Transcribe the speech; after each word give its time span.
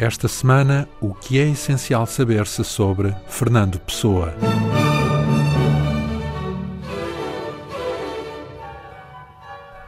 Esta 0.00 0.28
semana, 0.28 0.88
o 1.00 1.12
que 1.12 1.40
é 1.40 1.48
essencial 1.50 2.06
saber-se 2.06 2.62
sobre 2.62 3.12
Fernando 3.26 3.80
Pessoa. 3.80 4.32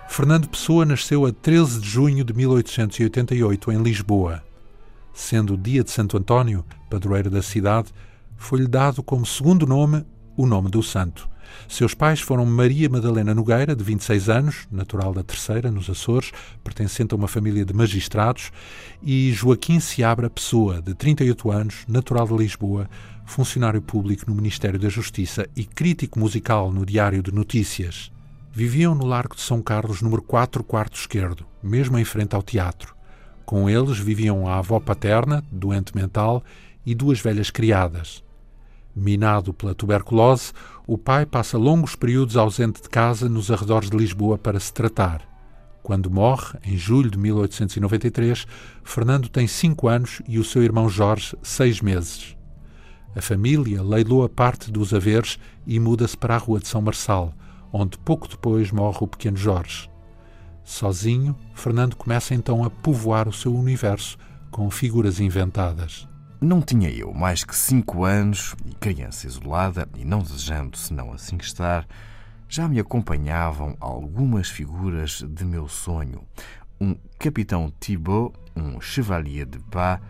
Fernando 0.08 0.48
Pessoa 0.48 0.84
nasceu 0.84 1.24
a 1.26 1.32
13 1.32 1.80
de 1.80 1.88
junho 1.88 2.24
de 2.24 2.32
1888 2.32 3.70
em 3.70 3.80
Lisboa. 3.84 4.42
Sendo 5.14 5.54
o 5.54 5.56
dia 5.56 5.84
de 5.84 5.92
Santo 5.92 6.16
António, 6.16 6.64
padroeiro 6.90 7.30
da 7.30 7.40
cidade, 7.40 7.94
foi-lhe 8.36 8.66
dado 8.66 9.04
como 9.04 9.24
segundo 9.24 9.64
nome 9.64 10.04
o 10.36 10.44
nome 10.44 10.68
do 10.68 10.82
santo. 10.82 11.29
Seus 11.68 11.94
pais 11.94 12.20
foram 12.20 12.44
Maria 12.44 12.88
Madalena 12.88 13.34
Nogueira, 13.34 13.74
de 13.74 13.84
26 13.84 14.28
anos, 14.28 14.68
natural 14.70 15.12
da 15.12 15.22
Terceira, 15.22 15.70
nos 15.70 15.88
Açores, 15.88 16.32
pertencente 16.62 17.14
a 17.14 17.16
uma 17.16 17.28
família 17.28 17.64
de 17.64 17.72
magistrados, 17.72 18.50
e 19.02 19.32
Joaquim 19.32 19.80
Seabra 19.80 20.28
Pessoa, 20.28 20.80
de 20.82 20.94
38 20.94 21.50
anos, 21.50 21.84
natural 21.88 22.26
de 22.26 22.36
Lisboa, 22.36 22.88
funcionário 23.24 23.80
público 23.80 24.24
no 24.26 24.34
Ministério 24.34 24.78
da 24.78 24.88
Justiça 24.88 25.48
e 25.54 25.64
crítico 25.64 26.18
musical 26.18 26.72
no 26.72 26.84
Diário 26.84 27.22
de 27.22 27.32
Notícias. 27.32 28.10
Viviam 28.52 28.94
no 28.94 29.06
Largo 29.06 29.36
de 29.36 29.42
São 29.42 29.62
Carlos, 29.62 30.02
número 30.02 30.22
4, 30.22 30.64
quarto 30.64 30.98
esquerdo, 30.98 31.46
mesmo 31.62 31.98
em 31.98 32.04
frente 32.04 32.34
ao 32.34 32.42
teatro. 32.42 32.96
Com 33.44 33.70
eles 33.70 33.98
viviam 33.98 34.48
a 34.48 34.58
avó 34.58 34.80
paterna, 34.80 35.44
doente 35.50 35.94
mental, 35.94 36.42
e 36.84 36.94
duas 36.94 37.20
velhas 37.20 37.50
criadas. 37.50 38.24
Minado 38.94 39.54
pela 39.54 39.74
tuberculose, 39.74 40.52
o 40.86 40.98
pai 40.98 41.24
passa 41.24 41.56
longos 41.56 41.94
períodos 41.94 42.36
ausente 42.36 42.82
de 42.82 42.88
casa 42.88 43.28
nos 43.28 43.50
arredores 43.50 43.88
de 43.88 43.96
Lisboa 43.96 44.36
para 44.36 44.58
se 44.58 44.72
tratar. 44.72 45.22
Quando 45.82 46.10
morre, 46.10 46.58
em 46.64 46.76
julho 46.76 47.10
de 47.10 47.18
1893, 47.18 48.46
Fernando 48.84 49.28
tem 49.28 49.46
cinco 49.46 49.88
anos 49.88 50.20
e 50.28 50.38
o 50.38 50.44
seu 50.44 50.62
irmão 50.62 50.88
Jorge 50.88 51.36
seis 51.42 51.80
meses. 51.80 52.36
A 53.14 53.22
família 53.22 53.82
leiloa 53.82 54.28
parte 54.28 54.70
dos 54.70 54.92
haveres 54.92 55.38
e 55.66 55.80
muda-se 55.80 56.16
para 56.16 56.34
a 56.34 56.38
Rua 56.38 56.60
de 56.60 56.68
São 56.68 56.82
Marçal, 56.82 57.32
onde 57.72 57.98
pouco 57.98 58.28
depois 58.28 58.70
morre 58.70 58.98
o 59.00 59.08
pequeno 59.08 59.36
Jorge. 59.36 59.88
Sozinho, 60.62 61.36
Fernando 61.54 61.96
começa 61.96 62.34
então 62.34 62.62
a 62.62 62.70
povoar 62.70 63.28
o 63.28 63.32
seu 63.32 63.54
universo 63.54 64.16
com 64.50 64.70
figuras 64.70 65.18
inventadas. 65.18 66.09
Não 66.42 66.62
tinha 66.62 66.88
eu 66.88 67.12
mais 67.12 67.44
que 67.44 67.54
cinco 67.54 68.02
anos 68.02 68.56
e 68.64 68.74
criança 68.74 69.26
isolada 69.26 69.86
e 69.94 70.06
não 70.06 70.20
desejando 70.20 70.74
senão 70.74 71.12
assim 71.12 71.36
estar, 71.36 71.86
já 72.48 72.66
me 72.66 72.80
acompanhavam 72.80 73.76
algumas 73.78 74.48
figuras 74.48 75.22
de 75.22 75.44
meu 75.44 75.68
sonho. 75.68 76.26
Um 76.80 76.96
capitão 77.18 77.70
Thibaut, 77.78 78.34
um 78.56 78.80
chevalier 78.80 79.44
de 79.44 79.58
Bas 79.58 80.00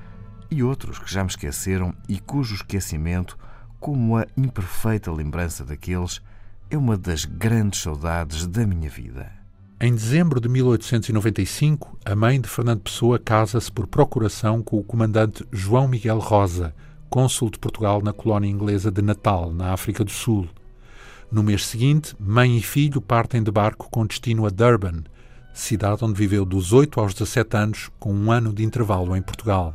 e 0.49 0.63
outros 0.63 1.01
que 1.01 1.13
já 1.13 1.25
me 1.25 1.31
esqueceram 1.31 1.93
e 2.09 2.21
cujo 2.21 2.55
esquecimento, 2.55 3.37
como 3.81 4.17
a 4.17 4.25
imperfeita 4.37 5.11
lembrança 5.11 5.65
daqueles, 5.65 6.23
é 6.71 6.79
uma 6.79 6.97
das 6.97 7.25
grandes 7.25 7.83
saudades 7.83 8.47
da 8.47 8.65
minha 8.65 8.89
vida. 8.89 9.40
Em 9.83 9.95
dezembro 9.95 10.43
de 10.43 10.47
1895, 10.47 11.99
a 12.05 12.15
mãe 12.15 12.39
de 12.39 12.47
Fernando 12.47 12.83
Pessoa 12.83 13.19
casa-se 13.19 13.73
por 13.73 13.87
procuração 13.87 14.63
com 14.63 14.77
o 14.77 14.85
comandante 14.85 15.43
João 15.51 15.89
Miguel 15.89 16.19
Rosa, 16.19 16.75
cônsul 17.09 17.49
de 17.49 17.59
Portugal 17.59 18.03
na 18.03 18.13
colónia 18.13 18.47
inglesa 18.47 18.91
de 18.91 19.01
Natal, 19.01 19.51
na 19.51 19.73
África 19.73 20.05
do 20.05 20.11
Sul. 20.11 20.47
No 21.33 21.43
mês 21.43 21.65
seguinte, 21.65 22.15
mãe 22.21 22.59
e 22.59 22.63
filho 22.63 23.01
partem 23.01 23.43
de 23.43 23.51
barco 23.51 23.89
com 23.91 24.05
destino 24.05 24.45
a 24.45 24.51
Durban, 24.51 25.03
cidade 25.55 26.05
onde 26.05 26.13
viveu 26.13 26.45
dos 26.45 26.75
8 26.75 27.01
aos 27.01 27.15
17 27.15 27.57
anos, 27.57 27.91
com 27.99 28.13
um 28.13 28.31
ano 28.31 28.53
de 28.53 28.63
intervalo 28.63 29.17
em 29.17 29.23
Portugal. 29.23 29.75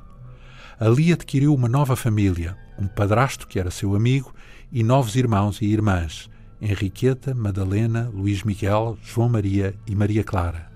Ali 0.80 1.14
adquiriu 1.14 1.52
uma 1.52 1.67
nova 1.67 1.95
família, 1.95 2.56
um 2.78 2.86
padrasto 2.86 3.47
que 3.47 3.59
era 3.59 3.72
seu 3.72 3.95
amigo 3.95 4.31
e 4.72 4.84
novos 4.84 5.16
irmãos 5.16 5.59
e 5.64 5.66
irmãs, 5.66 6.29
Henriqueta, 6.61 7.33
Madalena, 7.33 8.09
Luís 8.13 8.43
Miguel, 8.43 8.97
João 9.03 9.29
Maria 9.29 9.75
e 9.85 9.95
Maria 9.95 10.23
Clara. 10.23 10.71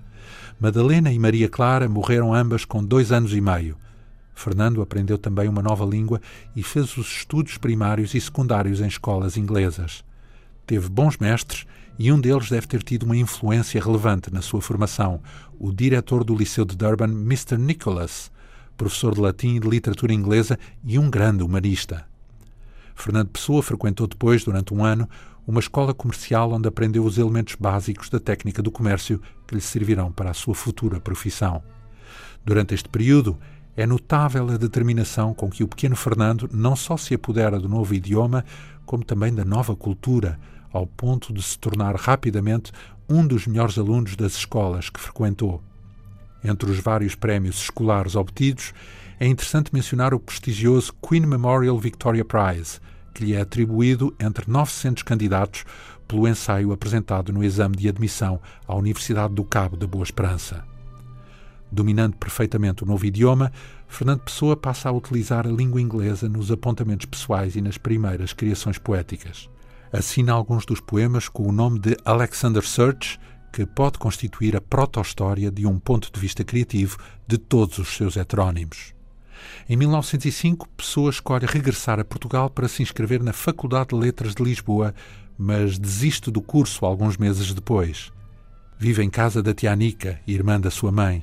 Madalena 0.60 1.12
e 1.12 1.18
Maria 1.18 1.48
Clara 1.48 1.88
morreram 1.88 2.34
ambas 2.34 2.64
com 2.64 2.84
dois 2.84 3.10
anos 3.12 3.32
e 3.32 3.40
meio. 3.40 3.76
Fernando 4.34 4.82
aprendeu 4.82 5.18
também 5.18 5.48
uma 5.48 5.62
nova 5.62 5.84
língua 5.84 6.20
e 6.54 6.62
fez 6.62 6.96
os 6.96 7.06
estudos 7.06 7.58
primários 7.58 8.14
e 8.14 8.20
secundários 8.20 8.80
em 8.80 8.86
escolas 8.86 9.36
inglesas. 9.36 10.04
Teve 10.66 10.88
bons 10.88 11.18
mestres 11.18 11.66
e 11.98 12.12
um 12.12 12.20
deles 12.20 12.48
deve 12.48 12.66
ter 12.66 12.82
tido 12.82 13.02
uma 13.02 13.16
influência 13.16 13.82
relevante 13.82 14.32
na 14.32 14.40
sua 14.40 14.62
formação, 14.62 15.20
o 15.58 15.72
diretor 15.72 16.24
do 16.24 16.34
Liceu 16.34 16.64
de 16.64 16.76
Durban, 16.76 17.10
Mr. 17.10 17.58
Nicholas, 17.58 18.30
professor 18.76 19.14
de 19.14 19.20
latim 19.20 19.56
e 19.56 19.60
de 19.60 19.68
literatura 19.68 20.12
inglesa 20.14 20.58
e 20.84 20.98
um 20.98 21.10
grande 21.10 21.42
humanista. 21.42 22.06
Fernando 22.94 23.28
Pessoa 23.28 23.62
frequentou 23.62 24.06
depois, 24.06 24.44
durante 24.44 24.72
um 24.72 24.84
ano, 24.84 25.08
uma 25.50 25.58
escola 25.58 25.92
comercial 25.92 26.52
onde 26.52 26.68
aprendeu 26.68 27.04
os 27.04 27.18
elementos 27.18 27.56
básicos 27.56 28.08
da 28.08 28.20
técnica 28.20 28.62
do 28.62 28.70
comércio 28.70 29.20
que 29.48 29.54
lhe 29.56 29.60
servirão 29.60 30.12
para 30.12 30.30
a 30.30 30.34
sua 30.34 30.54
futura 30.54 31.00
profissão. 31.00 31.60
Durante 32.44 32.72
este 32.72 32.88
período, 32.88 33.36
é 33.76 33.84
notável 33.84 34.48
a 34.48 34.56
determinação 34.56 35.34
com 35.34 35.50
que 35.50 35.64
o 35.64 35.68
pequeno 35.68 35.96
Fernando 35.96 36.48
não 36.52 36.76
só 36.76 36.96
se 36.96 37.14
apodera 37.14 37.58
do 37.58 37.68
novo 37.68 37.92
idioma, 37.92 38.44
como 38.86 39.04
também 39.04 39.34
da 39.34 39.44
nova 39.44 39.74
cultura, 39.74 40.38
ao 40.72 40.86
ponto 40.86 41.32
de 41.32 41.42
se 41.42 41.58
tornar 41.58 41.96
rapidamente 41.96 42.70
um 43.08 43.26
dos 43.26 43.48
melhores 43.48 43.76
alunos 43.76 44.14
das 44.14 44.36
escolas 44.36 44.88
que 44.88 45.00
frequentou. 45.00 45.60
Entre 46.44 46.70
os 46.70 46.78
vários 46.78 47.16
prémios 47.16 47.60
escolares 47.60 48.14
obtidos, 48.14 48.72
é 49.18 49.26
interessante 49.26 49.74
mencionar 49.74 50.14
o 50.14 50.20
prestigioso 50.20 50.94
Queen 51.06 51.26
Memorial 51.26 51.76
Victoria 51.76 52.24
Prize, 52.24 52.78
que 53.20 53.26
lhe 53.26 53.34
é 53.34 53.40
atribuído 53.42 54.14
entre 54.18 54.50
900 54.50 55.02
candidatos 55.02 55.64
pelo 56.08 56.26
ensaio 56.26 56.72
apresentado 56.72 57.30
no 57.32 57.44
exame 57.44 57.76
de 57.76 57.86
admissão 57.86 58.40
à 58.66 58.74
Universidade 58.74 59.34
do 59.34 59.44
Cabo 59.44 59.76
da 59.76 59.86
Boa 59.86 60.02
Esperança. 60.02 60.64
Dominando 61.70 62.16
perfeitamente 62.16 62.82
o 62.82 62.86
novo 62.86 63.04
idioma, 63.04 63.52
Fernando 63.86 64.20
Pessoa 64.20 64.56
passa 64.56 64.88
a 64.88 64.92
utilizar 64.92 65.46
a 65.46 65.50
língua 65.50 65.82
inglesa 65.82 66.30
nos 66.30 66.50
apontamentos 66.50 67.04
pessoais 67.04 67.56
e 67.56 67.60
nas 67.60 67.76
primeiras 67.76 68.32
criações 68.32 68.78
poéticas. 68.78 69.50
Assina 69.92 70.32
alguns 70.32 70.64
dos 70.64 70.80
poemas 70.80 71.28
com 71.28 71.46
o 71.46 71.52
nome 71.52 71.78
de 71.78 71.96
Alexander 72.04 72.66
Search, 72.66 73.20
que 73.52 73.66
pode 73.66 73.98
constituir 73.98 74.56
a 74.56 74.60
proto-história 74.62 75.50
de 75.50 75.66
um 75.66 75.78
ponto 75.78 76.10
de 76.10 76.18
vista 76.18 76.42
criativo 76.42 76.96
de 77.26 77.36
todos 77.36 77.78
os 77.78 77.88
seus 77.88 78.16
heterónimos. 78.16 78.94
Em 79.68 79.76
1905, 79.76 80.68
Pessoa 80.76 81.10
escolhe 81.10 81.46
regressar 81.46 82.00
a 82.00 82.04
Portugal 82.04 82.50
para 82.50 82.68
se 82.68 82.82
inscrever 82.82 83.22
na 83.22 83.32
Faculdade 83.32 83.90
de 83.90 83.96
Letras 83.96 84.34
de 84.34 84.42
Lisboa, 84.42 84.94
mas 85.38 85.78
desiste 85.78 86.30
do 86.30 86.40
curso 86.40 86.84
alguns 86.84 87.16
meses 87.16 87.52
depois. 87.54 88.12
Vive 88.78 89.02
em 89.02 89.10
casa 89.10 89.42
da 89.42 89.52
tia 89.52 89.72
Anica, 89.72 90.20
irmã 90.26 90.58
da 90.60 90.70
sua 90.70 90.90
mãe. 90.90 91.22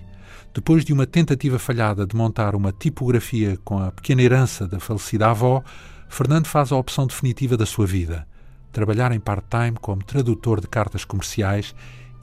Depois 0.54 0.84
de 0.84 0.94
uma 0.94 1.06
tentativa 1.06 1.60
falhada 1.60 2.06
de 2.06 2.16
montar 2.16 2.56
uma 2.56 2.72
tipografia 2.72 3.58
com 3.64 3.80
a 3.80 3.92
pequena 3.92 4.22
herança 4.22 4.68
da 4.68 4.80
falecida 4.80 5.30
avó, 5.30 5.64
Fernando 6.10 6.48
faz 6.48 6.72
a 6.72 6.78
opção 6.78 7.06
definitiva 7.06 7.58
da 7.58 7.66
sua 7.66 7.86
vida: 7.86 8.28
trabalhar 8.72 9.12
em 9.12 9.20
part-time 9.20 9.78
como 9.80 10.04
tradutor 10.04 10.62
de 10.62 10.68
cartas 10.68 11.06
comerciais 11.06 11.76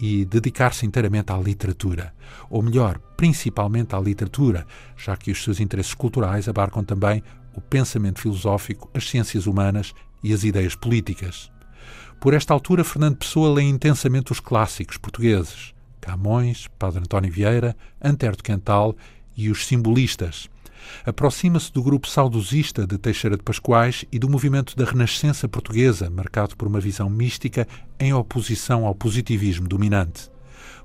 e 0.06 0.22
dedicar-se 0.26 0.84
inteiramente 0.84 1.32
à 1.32 1.38
literatura. 1.38 2.12
Ou 2.50 2.60
melhor, 2.60 2.98
principalmente 3.16 3.94
à 3.94 3.98
literatura, 3.98 4.66
já 4.98 5.16
que 5.16 5.30
os 5.30 5.42
seus 5.42 5.60
interesses 5.60 5.94
culturais 5.94 6.46
abarcam 6.46 6.84
também 6.84 7.22
o 7.54 7.60
pensamento 7.62 8.20
filosófico, 8.20 8.90
as 8.92 9.08
ciências 9.08 9.46
humanas 9.46 9.94
e 10.22 10.34
as 10.34 10.44
ideias 10.44 10.74
políticas. 10.74 11.50
Por 12.20 12.34
esta 12.34 12.52
altura, 12.52 12.84
Fernando 12.84 13.16
Pessoa 13.16 13.54
lê 13.54 13.62
intensamente 13.62 14.30
os 14.30 14.40
clássicos 14.40 14.98
portugueses, 14.98 15.72
Camões, 16.02 16.68
Padre 16.78 17.00
António 17.00 17.32
Vieira, 17.32 17.74
Antero 17.98 18.36
de 18.36 18.42
Quental 18.42 18.94
e 19.34 19.48
os 19.48 19.66
simbolistas, 19.66 20.50
aproxima-se 21.04 21.72
do 21.72 21.82
grupo 21.82 22.08
saudosista 22.08 22.86
de 22.86 22.98
Teixeira 22.98 23.36
de 23.36 23.42
Pascoais 23.42 24.04
e 24.10 24.18
do 24.18 24.28
movimento 24.28 24.76
da 24.76 24.84
Renascença 24.84 25.48
portuguesa, 25.48 26.10
marcado 26.10 26.56
por 26.56 26.68
uma 26.68 26.80
visão 26.80 27.08
mística 27.08 27.66
em 27.98 28.12
oposição 28.12 28.86
ao 28.86 28.94
positivismo 28.94 29.68
dominante. 29.68 30.30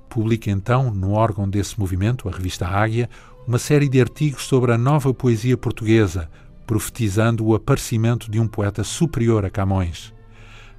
Publica 0.08 0.50
então, 0.50 0.90
no 0.90 1.12
órgão 1.12 1.48
desse 1.48 1.78
movimento, 1.78 2.28
a 2.28 2.32
revista 2.32 2.66
Águia, 2.66 3.08
uma 3.46 3.58
série 3.58 3.88
de 3.88 4.00
artigos 4.00 4.42
sobre 4.42 4.72
a 4.72 4.78
nova 4.78 5.14
poesia 5.14 5.56
portuguesa, 5.56 6.28
profetizando 6.66 7.44
o 7.44 7.54
aparecimento 7.54 8.30
de 8.30 8.38
um 8.38 8.46
poeta 8.46 8.84
superior 8.84 9.44
a 9.44 9.50
Camões. 9.50 10.12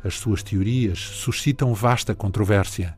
As 0.04 0.16
suas 0.16 0.42
teorias 0.42 1.00
suscitam 1.00 1.74
vasta 1.74 2.16
controvérsia. 2.16 2.96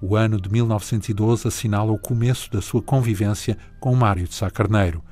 O 0.00 0.16
ano 0.16 0.40
de 0.40 0.50
1912 0.50 1.48
assinala 1.48 1.92
o 1.92 1.98
começo 1.98 2.50
da 2.50 2.62
sua 2.62 2.82
convivência 2.82 3.56
com 3.80 3.94
Mário 3.94 4.26
de 4.26 4.34
Sá 4.34 4.50
Carneiro, 4.50 5.02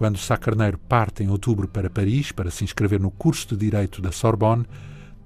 quando 0.00 0.16
Sá 0.16 0.34
Carneiro 0.38 0.78
parte 0.78 1.22
em 1.22 1.28
outubro 1.28 1.68
para 1.68 1.90
Paris 1.90 2.32
para 2.32 2.50
se 2.50 2.64
inscrever 2.64 2.98
no 2.98 3.10
curso 3.10 3.48
de 3.48 3.54
Direito 3.54 4.00
da 4.00 4.10
Sorbonne, 4.10 4.64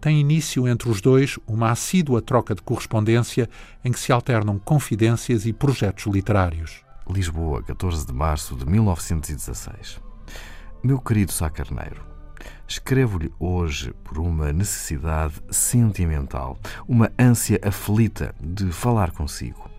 tem 0.01 0.19
início 0.19 0.67
entre 0.67 0.89
os 0.89 1.01
dois 1.01 1.39
uma 1.47 1.71
assídua 1.71 2.21
troca 2.21 2.57
de 2.57 2.63
correspondência 2.63 3.49
em 3.85 3.93
que 3.93 4.01
se 4.01 4.11
alternam 4.11 4.59
confidências 4.59 5.47
e 5.47 5.53
projetos 5.53 6.13
literários. 6.13 6.83
Lisboa, 7.09 7.63
14 7.63 8.05
de 8.05 8.13
março 8.13 8.57
de 8.57 8.67
1916. 8.67 10.01
Meu 10.83 10.99
querido 10.99 11.31
Sá 11.31 11.49
Carneiro, 11.49 12.05
escrevo-lhe 12.67 13.33
hoje 13.39 13.95
por 14.03 14.19
uma 14.19 14.53
necessidade 14.53 15.41
sentimental, 15.53 16.59
uma 16.89 17.13
ânsia 17.17 17.61
aflita 17.63 18.35
de 18.43 18.73
falar 18.73 19.13
consigo. 19.13 19.71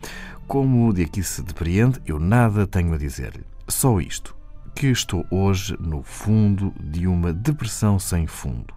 Como 0.47 0.93
de 0.93 1.03
aqui 1.03 1.21
se 1.21 1.43
depreende, 1.43 2.01
eu 2.05 2.17
nada 2.17 2.65
tenho 2.65 2.93
a 2.93 2.97
dizer-lhe. 2.97 3.43
Só 3.67 3.99
isto, 3.99 4.34
que 4.75 4.87
estou 4.87 5.25
hoje 5.31 5.77
no 5.79 6.03
fundo 6.03 6.73
de 6.77 7.07
uma 7.07 7.31
depressão 7.31 7.97
sem 7.97 8.27
fundo. 8.27 8.73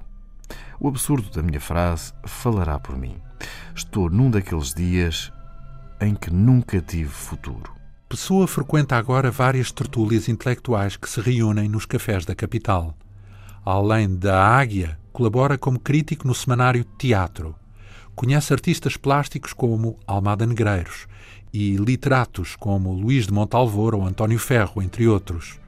O 0.78 0.86
absurdo 0.86 1.28
da 1.30 1.42
minha 1.42 1.60
frase 1.60 2.12
falará 2.24 2.78
por 2.78 2.96
mim. 2.96 3.16
Estou 3.74 4.08
num 4.08 4.30
daqueles 4.30 4.72
dias 4.72 5.32
em 6.00 6.14
que 6.14 6.30
nunca 6.30 6.80
tive 6.80 7.10
futuro. 7.10 7.72
Pessoa 8.08 8.46
frequenta 8.46 8.96
agora 8.96 9.32
várias 9.32 9.72
tertúlias 9.72 10.28
intelectuais 10.28 10.96
que 10.96 11.10
se 11.10 11.20
reúnem 11.20 11.68
nos 11.68 11.84
cafés 11.84 12.24
da 12.24 12.34
capital. 12.34 12.96
Além 13.64 14.14
da 14.14 14.40
Águia, 14.40 14.96
colabora 15.12 15.58
como 15.58 15.80
crítico 15.80 16.28
no 16.28 16.34
semanário 16.34 16.84
Teatro. 16.96 17.56
Conhece 18.14 18.52
artistas 18.52 18.96
plásticos 18.96 19.52
como 19.52 19.98
Almada 20.06 20.46
Negreiros 20.46 21.08
e 21.52 21.76
literatos 21.76 22.54
como 22.54 22.92
Luís 22.92 23.26
de 23.26 23.32
Montalvor 23.32 23.96
ou 23.96 24.06
António 24.06 24.38
Ferro, 24.38 24.80
entre 24.80 25.08
outros. 25.08 25.58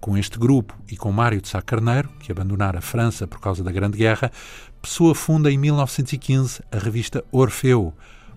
Com 0.00 0.16
este 0.16 0.38
grupo 0.38 0.74
e 0.90 0.96
com 0.96 1.12
Mário 1.12 1.42
de 1.42 1.48
Sá 1.48 1.60
Carneiro, 1.60 2.08
que 2.20 2.32
abandonara 2.32 2.78
a 2.78 2.82
França 2.82 3.26
por 3.26 3.38
causa 3.38 3.62
da 3.62 3.70
Grande 3.70 3.98
Guerra, 3.98 4.32
Pessoa 4.80 5.14
funda 5.14 5.52
em 5.52 5.58
1915 5.58 6.62
a 6.72 6.78
revista 6.78 7.22
Orfeu, 7.30 7.92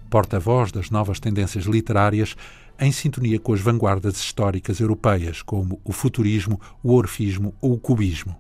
porta-voz 0.10 0.74
das 0.74 0.90
novas 0.90 1.18
tendências 1.18 1.64
literárias 1.64 2.36
em 2.78 2.92
sintonia 2.92 3.40
com 3.40 3.54
as 3.54 3.62
vanguardas 3.62 4.18
históricas 4.18 4.82
europeias, 4.82 5.42
como 5.42 5.80
o 5.86 5.94
futurismo, 5.94 6.60
o 6.84 6.94
orfismo 6.94 7.56
ou 7.62 7.74
o 7.74 7.80
cubismo. 7.80 8.36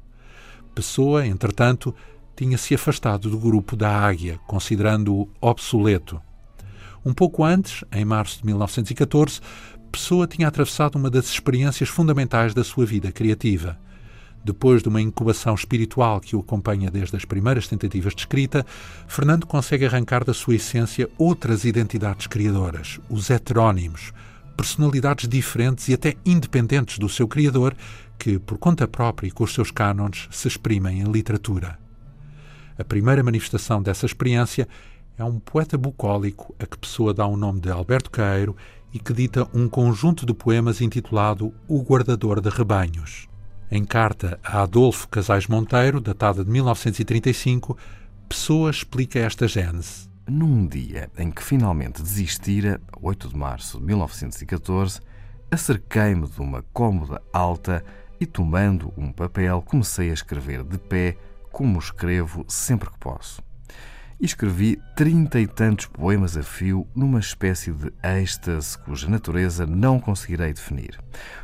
Pessoa, 0.75 1.25
entretanto, 1.25 1.95
tinha-se 2.35 2.75
afastado 2.75 3.29
do 3.29 3.39
grupo 3.39 3.77
da 3.77 3.89
Águia, 3.89 4.37
considerando-o 4.47 5.29
obsoleto. 5.39 6.21
Um 7.05 7.13
pouco 7.13 7.43
antes, 7.43 7.85
em 7.91 8.03
março 8.03 8.39
de 8.39 8.47
1914, 8.47 9.39
Pessoa 9.93 10.25
tinha 10.25 10.47
atravessado 10.47 10.95
uma 10.95 11.07
das 11.07 11.27
experiências 11.27 11.87
fundamentais 11.87 12.51
da 12.51 12.63
sua 12.63 12.83
vida 12.83 13.11
criativa. 13.11 13.77
Depois 14.43 14.81
de 14.81 14.89
uma 14.89 14.99
incubação 14.99 15.53
espiritual 15.53 16.19
que 16.19 16.35
o 16.35 16.39
acompanha 16.39 16.89
desde 16.89 17.15
as 17.15 17.25
primeiras 17.25 17.67
tentativas 17.67 18.15
de 18.15 18.21
escrita, 18.21 18.65
Fernando 19.07 19.45
consegue 19.45 19.85
arrancar 19.85 20.25
da 20.25 20.33
sua 20.33 20.55
essência 20.55 21.07
outras 21.15 21.63
identidades 21.63 22.25
criadoras, 22.25 22.99
os 23.07 23.29
heterónimos, 23.29 24.11
personalidades 24.57 25.29
diferentes 25.29 25.87
e 25.87 25.93
até 25.93 26.15
independentes 26.25 26.97
do 26.97 27.07
seu 27.07 27.27
criador, 27.27 27.75
que, 28.17 28.39
por 28.39 28.57
conta 28.57 28.87
própria 28.87 29.27
e 29.27 29.31
com 29.31 29.43
os 29.43 29.53
seus 29.53 29.69
cânones, 29.69 30.27
se 30.31 30.47
exprimem 30.47 31.01
em 31.01 31.11
literatura. 31.11 31.77
A 32.79 32.83
primeira 32.83 33.21
manifestação 33.21 33.79
dessa 33.79 34.07
experiência 34.07 34.67
é 35.19 35.23
um 35.23 35.39
poeta 35.39 35.77
bucólico 35.77 36.55
a 36.57 36.65
que 36.65 36.79
Pessoa 36.79 37.13
dá 37.13 37.27
o 37.27 37.37
nome 37.37 37.61
de 37.61 37.69
Alberto 37.69 38.09
Caeiro 38.09 38.55
e 38.93 38.99
que 38.99 39.11
dita 39.11 39.49
um 39.53 39.67
conjunto 39.67 40.25
de 40.25 40.33
poemas 40.33 40.79
intitulado 40.79 41.51
O 41.67 41.81
Guardador 41.81 42.39
de 42.39 42.49
Rebanhos. 42.49 43.27
Em 43.71 43.83
carta 43.83 44.39
a 44.43 44.61
Adolfo 44.61 45.09
Casais 45.09 45.47
Monteiro, 45.47 45.99
datada 45.99 46.45
de 46.45 46.51
1935, 46.51 47.75
Pessoa 48.29 48.69
explica 48.69 49.19
esta 49.19 49.47
gênese. 49.47 50.07
Num 50.27 50.67
dia 50.67 51.09
em 51.17 51.31
que 51.31 51.43
finalmente 51.43 52.01
desistira, 52.01 52.79
8 53.01 53.29
de 53.29 53.37
março 53.37 53.79
de 53.79 53.85
1914, 53.85 55.01
acerquei-me 55.51 56.27
de 56.27 56.39
uma 56.39 56.63
cômoda 56.71 57.21
alta 57.33 57.83
e, 58.19 58.25
tomando 58.25 58.93
um 58.95 59.11
papel, 59.11 59.61
comecei 59.63 60.11
a 60.11 60.13
escrever 60.13 60.63
de 60.63 60.77
pé, 60.77 61.17
como 61.51 61.79
escrevo 61.79 62.45
sempre 62.47 62.89
que 62.89 62.97
posso 62.97 63.41
e 64.23 64.25
escrevi 64.25 64.81
trinta 64.95 65.37
e 65.37 65.45
tantos 65.45 65.85
poemas 65.85 66.37
a 66.37 66.43
fio 66.43 66.87
numa 66.95 67.19
espécie 67.19 67.73
de 67.73 67.91
êxtase 68.01 68.77
cuja 68.77 69.09
natureza 69.09 69.67
não 69.67 69.99
conseguirei 69.99 70.53
definir. 70.53 70.97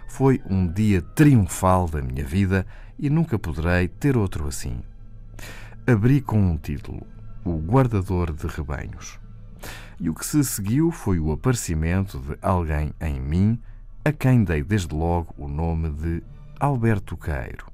Foi 0.07 0.41
um 0.49 0.65
dia 0.65 1.01
triunfal 1.01 1.89
da 1.89 2.01
minha 2.01 2.23
vida 2.23 2.65
e 2.97 3.09
nunca 3.09 3.37
poderei 3.37 3.89
ter 3.89 4.15
outro 4.15 4.47
assim. 4.47 4.79
Abri 5.85 6.21
com 6.21 6.39
um 6.39 6.55
título: 6.55 7.05
O 7.43 7.57
Guardador 7.57 8.31
de 8.31 8.47
Rebanhos. 8.47 9.19
E 9.99 10.09
o 10.09 10.13
que 10.13 10.25
se 10.25 10.41
seguiu 10.45 10.89
foi 10.89 11.19
o 11.19 11.33
aparecimento 11.33 12.17
de 12.17 12.37
alguém 12.41 12.93
em 13.01 13.19
mim, 13.19 13.59
a 14.05 14.13
quem 14.13 14.45
dei 14.45 14.63
desde 14.63 14.95
logo 14.95 15.35
o 15.37 15.49
nome 15.49 15.89
de 15.89 16.23
Alberto 16.57 17.17
Queiro. 17.17 17.65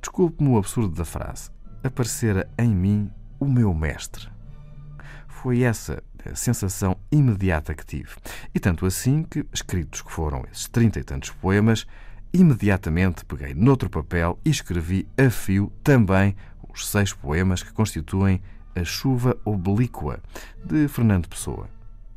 Desculpe-me 0.00 0.50
o 0.50 0.56
absurdo 0.56 0.94
da 0.94 1.04
frase. 1.04 1.50
Aparecera 1.82 2.48
em 2.56 2.72
mim 2.72 3.10
o 3.38 3.46
meu 3.46 3.74
mestre. 3.74 4.28
Foi 5.28 5.62
essa 5.62 6.02
sensação 6.34 6.96
imediata 7.12 7.74
que 7.74 7.84
tive. 7.84 8.10
E 8.54 8.60
tanto 8.60 8.86
assim 8.86 9.22
que, 9.22 9.44
escritos 9.52 10.00
que 10.00 10.10
foram 10.10 10.44
esses 10.50 10.68
trinta 10.68 10.98
e 10.98 11.04
tantos 11.04 11.30
poemas, 11.30 11.86
imediatamente 12.32 13.24
peguei 13.24 13.54
noutro 13.54 13.90
papel 13.90 14.38
e 14.44 14.50
escrevi 14.50 15.06
a 15.18 15.28
fio 15.30 15.72
também 15.82 16.34
os 16.72 16.88
seis 16.88 17.12
poemas 17.12 17.62
que 17.62 17.72
constituem 17.72 18.40
A 18.74 18.84
Chuva 18.84 19.36
Oblíqua, 19.44 20.20
de 20.64 20.88
Fernando 20.88 21.28
Pessoa. 21.28 21.68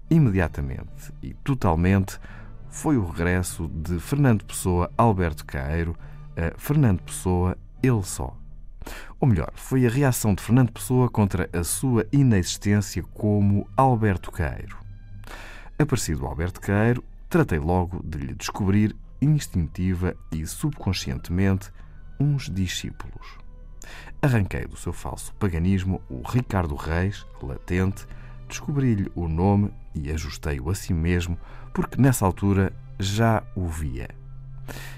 Imediatamente 0.10 1.14
e 1.22 1.34
totalmente 1.34 2.18
foi 2.70 2.98
o 2.98 3.06
regresso 3.06 3.68
de 3.68 4.00
Fernando 4.00 4.46
Pessoa 4.46 4.92
Alberto 4.98 5.46
Caeiro 5.46 5.96
a 6.38 6.58
Fernando 6.58 7.02
Pessoa 7.02 7.58
ele 7.82 8.04
só. 8.04 8.38
Ou 9.20 9.28
melhor, 9.28 9.52
foi 9.56 9.86
a 9.86 9.90
reação 9.90 10.34
de 10.34 10.44
Fernando 10.44 10.72
Pessoa 10.72 11.10
contra 11.10 11.50
a 11.54 11.64
sua 11.64 12.06
inexistência 12.12 13.04
como 13.14 13.68
Alberto 13.76 14.32
Queiro. 14.32 14.78
Aparecido 15.80 16.26
Alberto 16.26 16.62
Queiro, 16.62 17.04
tratei 17.30 17.60
logo 17.60 18.02
de 18.04 18.18
lhe 18.18 18.34
descobrir 18.34 18.96
instintiva 19.22 20.16
e 20.32 20.46
subconscientemente 20.46 21.72
uns 22.20 22.50
discípulos. 22.50 23.38
Arranquei 24.22 24.66
do 24.66 24.76
seu 24.76 24.94
falso 24.94 25.34
paganismo 25.36 26.02
o 26.10 26.22
Ricardo 26.22 26.76
Reis, 26.76 27.26
latente, 27.42 28.06
descobri-lhe 28.48 29.12
o 29.16 29.28
nome 29.28 29.72
e 29.94 30.12
ajustei-o 30.12 30.70
a 30.70 30.76
si 30.76 30.94
mesmo, 30.94 31.38
porque 31.74 32.02
nessa 32.02 32.26
altura 32.26 32.74
já 33.00 33.44
o 33.56 33.68
via. 33.68 34.10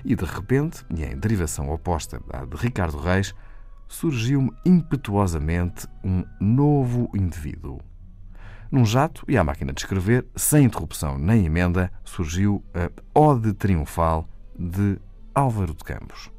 E 0.03 0.15
de 0.15 0.25
repente, 0.25 0.85
e 0.89 1.03
em 1.03 1.17
derivação 1.17 1.69
oposta 1.69 2.21
à 2.31 2.45
de 2.45 2.55
Ricardo 2.55 2.97
Reis, 2.97 3.35
surgiu-me 3.89 4.53
impetuosamente 4.63 5.87
um 6.03 6.23
novo 6.39 7.09
indivíduo. 7.13 7.81
Num 8.71 8.85
jato 8.85 9.25
e 9.27 9.35
à 9.35 9.43
máquina 9.43 9.73
de 9.73 9.81
escrever, 9.81 10.27
sem 10.35 10.65
interrupção 10.65 11.17
nem 11.17 11.45
emenda, 11.45 11.91
surgiu 12.05 12.63
a 12.73 13.19
Ode 13.19 13.51
Triunfal 13.53 14.29
de 14.57 14.97
Álvaro 15.33 15.73
de 15.73 15.83
Campos. 15.83 16.29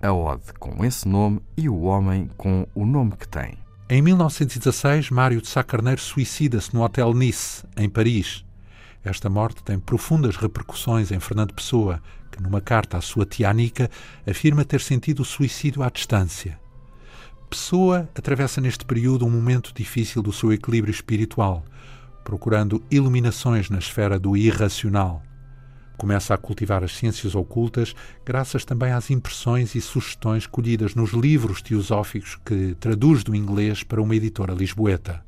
A 0.00 0.10
Ode 0.10 0.54
com 0.58 0.82
esse 0.82 1.06
nome 1.06 1.42
e 1.56 1.68
o 1.68 1.82
homem 1.82 2.30
com 2.38 2.66
o 2.74 2.86
nome 2.86 3.12
que 3.12 3.28
tem. 3.28 3.58
Em 3.90 4.00
1916, 4.00 5.10
Mário 5.10 5.42
de 5.42 5.48
Sá 5.48 5.62
Carneiro 5.62 6.00
suicida-se 6.00 6.74
no 6.74 6.82
Hotel 6.82 7.12
Nice, 7.12 7.64
em 7.76 7.88
Paris. 7.88 8.44
Esta 9.04 9.28
morte 9.28 9.62
tem 9.62 9.78
profundas 9.78 10.36
repercussões 10.36 11.10
em 11.10 11.20
Fernando 11.20 11.52
Pessoa, 11.52 12.02
que, 12.30 12.42
numa 12.42 12.60
carta 12.60 12.96
à 12.96 13.00
sua 13.00 13.26
tia 13.26 13.50
Anica, 13.50 13.90
afirma 14.26 14.64
ter 14.64 14.80
sentido 14.80 15.20
o 15.20 15.24
suicídio 15.24 15.82
à 15.82 15.90
distância. 15.90 16.58
Pessoa 17.48 18.06
atravessa 18.14 18.60
neste 18.60 18.84
período 18.84 19.24
um 19.24 19.30
momento 19.30 19.72
difícil 19.74 20.22
do 20.22 20.30
seu 20.34 20.52
equilíbrio 20.52 20.92
espiritual, 20.92 21.64
procurando 22.22 22.84
iluminações 22.90 23.70
na 23.70 23.78
esfera 23.78 24.18
do 24.18 24.36
irracional. 24.36 25.22
Começa 25.96 26.34
a 26.34 26.36
cultivar 26.36 26.84
as 26.84 26.94
ciências 26.94 27.34
ocultas, 27.34 27.94
graças 28.22 28.66
também 28.66 28.92
às 28.92 29.10
impressões 29.10 29.74
e 29.74 29.80
sugestões 29.80 30.46
colhidas 30.46 30.94
nos 30.94 31.12
livros 31.12 31.62
teosóficos 31.62 32.38
que 32.44 32.76
traduz 32.78 33.24
do 33.24 33.34
inglês 33.34 33.82
para 33.82 34.02
uma 34.02 34.14
editora 34.14 34.52
lisboeta. 34.52 35.24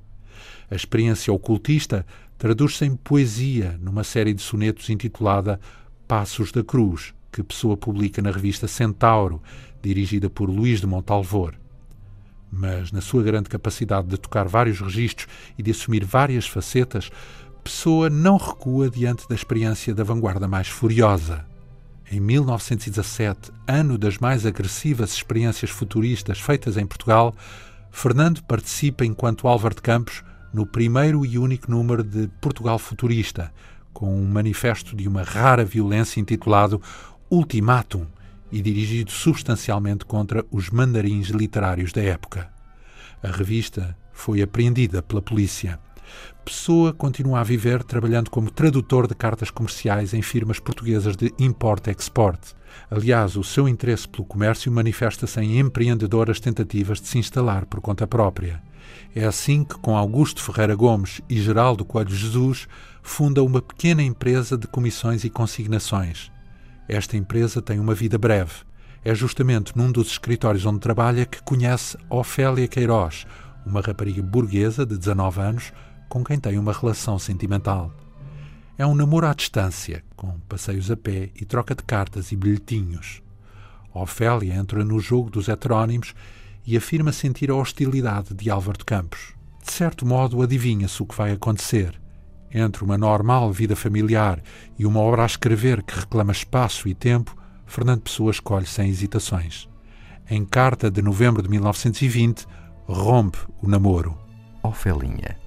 A 0.70 0.74
experiência 0.74 1.32
ocultista 1.32 2.04
traduz-se 2.36 2.84
em 2.84 2.96
poesia 2.96 3.80
numa 3.80 4.04
série 4.04 4.34
de 4.34 4.42
sonetos 4.42 4.90
intitulada 4.90 5.58
Passos 6.06 6.52
da 6.52 6.62
Cruz, 6.62 7.14
que 7.32 7.42
Pessoa 7.42 7.78
publica 7.78 8.20
na 8.20 8.30
revista 8.30 8.68
Centauro, 8.68 9.42
dirigida 9.80 10.28
por 10.28 10.50
Luís 10.50 10.80
de 10.80 10.86
Montalvor 10.86 11.59
mas 12.50 12.90
na 12.90 13.00
sua 13.00 13.22
grande 13.22 13.48
capacidade 13.48 14.08
de 14.08 14.18
tocar 14.18 14.48
vários 14.48 14.80
registros 14.80 15.28
e 15.56 15.62
de 15.62 15.70
assumir 15.70 16.04
várias 16.04 16.46
facetas, 16.46 17.10
Pessoa 17.62 18.08
não 18.08 18.38
recua 18.38 18.88
diante 18.88 19.28
da 19.28 19.34
experiência 19.34 19.94
da 19.94 20.02
vanguarda 20.02 20.48
mais 20.48 20.68
furiosa. 20.68 21.44
Em 22.10 22.18
1917, 22.18 23.52
ano 23.68 23.98
das 23.98 24.18
mais 24.18 24.46
agressivas 24.46 25.12
experiências 25.12 25.70
futuristas 25.70 26.40
feitas 26.40 26.76
em 26.76 26.86
Portugal, 26.86 27.34
Fernando 27.90 28.42
participa 28.44 29.04
enquanto 29.04 29.46
Álvaro 29.46 29.74
de 29.74 29.82
Campos 29.82 30.24
no 30.52 30.66
primeiro 30.66 31.24
e 31.24 31.38
único 31.38 31.70
número 31.70 32.02
de 32.02 32.28
Portugal 32.40 32.78
Futurista, 32.78 33.52
com 33.92 34.18
um 34.18 34.26
manifesto 34.26 34.96
de 34.96 35.06
uma 35.06 35.22
rara 35.22 35.64
violência 35.64 36.18
intitulado 36.18 36.80
Ultimatum 37.30 38.06
e 38.52 38.60
dirigido 38.60 39.10
substancialmente 39.10 40.04
contra 40.04 40.44
os 40.50 40.70
mandarins 40.70 41.28
literários 41.28 41.92
da 41.92 42.02
época. 42.02 42.50
A 43.22 43.28
revista 43.28 43.96
foi 44.12 44.42
apreendida 44.42 45.02
pela 45.02 45.22
polícia. 45.22 45.78
Pessoa 46.44 46.92
continua 46.92 47.40
a 47.40 47.44
viver 47.44 47.84
trabalhando 47.84 48.30
como 48.30 48.50
tradutor 48.50 49.06
de 49.06 49.14
cartas 49.14 49.50
comerciais 49.50 50.12
em 50.14 50.22
firmas 50.22 50.58
portuguesas 50.58 51.16
de 51.16 51.32
import-export. 51.38 52.54
Aliás, 52.90 53.36
o 53.36 53.44
seu 53.44 53.68
interesse 53.68 54.08
pelo 54.08 54.24
comércio 54.24 54.72
manifesta-se 54.72 55.40
em 55.40 55.58
empreendedoras 55.58 56.40
tentativas 56.40 57.00
de 57.00 57.08
se 57.08 57.18
instalar 57.18 57.66
por 57.66 57.80
conta 57.80 58.06
própria. 58.06 58.62
É 59.14 59.24
assim 59.24 59.64
que, 59.64 59.74
com 59.78 59.96
Augusto 59.96 60.42
Ferreira 60.42 60.74
Gomes 60.74 61.20
e 61.28 61.40
Geraldo 61.40 61.84
Coelho 61.84 62.14
Jesus, 62.14 62.66
funda 63.02 63.42
uma 63.42 63.60
pequena 63.60 64.02
empresa 64.02 64.56
de 64.56 64.66
comissões 64.66 65.24
e 65.24 65.30
consignações. 65.30 66.32
Esta 66.92 67.16
empresa 67.16 67.62
tem 67.62 67.78
uma 67.78 67.94
vida 67.94 68.18
breve. 68.18 68.52
É 69.04 69.14
justamente 69.14 69.78
num 69.78 69.92
dos 69.92 70.08
escritórios 70.08 70.66
onde 70.66 70.80
trabalha 70.80 71.24
que 71.24 71.40
conhece 71.40 71.96
Ofélia 72.10 72.66
Queiroz, 72.66 73.28
uma 73.64 73.80
rapariga 73.80 74.20
burguesa 74.20 74.84
de 74.84 74.98
19 74.98 75.40
anos 75.40 75.72
com 76.08 76.24
quem 76.24 76.36
tem 76.36 76.58
uma 76.58 76.72
relação 76.72 77.16
sentimental. 77.16 77.94
É 78.76 78.84
um 78.84 78.96
namoro 78.96 79.28
à 79.28 79.32
distância, 79.32 80.02
com 80.16 80.40
passeios 80.48 80.90
a 80.90 80.96
pé 80.96 81.30
e 81.40 81.44
troca 81.44 81.76
de 81.76 81.84
cartas 81.84 82.32
e 82.32 82.36
bilhetinhos. 82.36 83.22
Ofélia 83.94 84.54
entra 84.54 84.84
no 84.84 84.98
jogo 84.98 85.30
dos 85.30 85.48
heterónimos 85.48 86.12
e 86.66 86.76
afirma 86.76 87.12
sentir 87.12 87.52
a 87.52 87.54
hostilidade 87.54 88.34
de 88.34 88.50
Álvaro 88.50 88.78
de 88.78 88.84
Campos. 88.84 89.32
De 89.64 89.72
certo 89.72 90.04
modo, 90.04 90.42
adivinha-se 90.42 91.00
o 91.00 91.06
que 91.06 91.16
vai 91.16 91.30
acontecer. 91.30 91.99
Entre 92.52 92.82
uma 92.82 92.98
normal 92.98 93.52
vida 93.52 93.76
familiar 93.76 94.42
e 94.78 94.84
uma 94.84 95.00
obra 95.00 95.22
a 95.22 95.26
escrever 95.26 95.82
que 95.82 95.98
reclama 95.98 96.32
espaço 96.32 96.88
e 96.88 96.94
tempo, 96.94 97.36
Fernando 97.64 98.02
Pessoa 98.02 98.32
escolhe 98.32 98.66
sem 98.66 98.88
hesitações. 98.88 99.68
Em 100.28 100.44
carta 100.44 100.90
de 100.90 101.00
novembro 101.00 101.42
de 101.42 101.48
1920, 101.48 102.46
rompe 102.86 103.38
o 103.62 103.68
namoro. 103.68 104.18
Ofelinha, 104.62 105.38